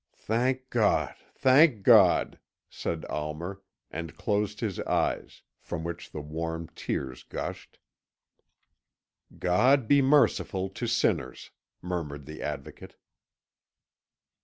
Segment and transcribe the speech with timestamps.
[0.17, 1.13] "Thank God!
[1.35, 2.39] Thank God!"
[2.71, 3.61] said Almer,
[3.91, 7.77] and closed his eyes, from which the warm tears gushed.
[9.37, 11.51] "God be merciful to sinners!"
[11.83, 12.95] murmured the Advocate.